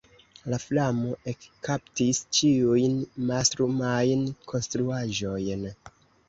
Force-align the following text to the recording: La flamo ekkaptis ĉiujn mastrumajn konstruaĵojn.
La 0.51 0.57
flamo 0.61 1.11
ekkaptis 1.31 2.21
ĉiujn 2.37 2.95
mastrumajn 3.27 4.25
konstruaĵojn. 4.53 5.69